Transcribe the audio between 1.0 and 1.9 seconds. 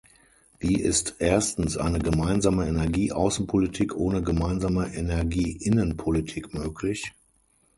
erstens